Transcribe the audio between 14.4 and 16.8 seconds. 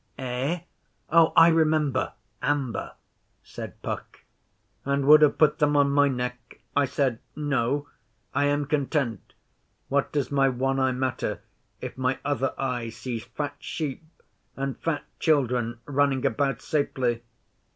and fat children running about